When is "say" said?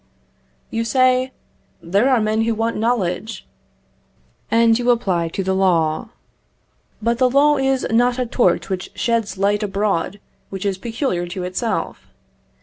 0.83-1.31